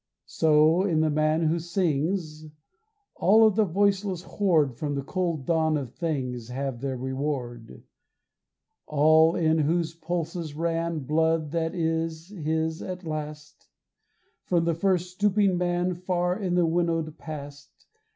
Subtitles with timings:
[0.25, 2.47] So, in the man who sings,
[3.17, 7.83] All of the voiceless horde From the cold dawn of things Have their reward;
[8.87, 13.67] All in whose pulses ran Blood that is his at last,
[14.45, 17.85] From the first stooping man Far in the winnowed past.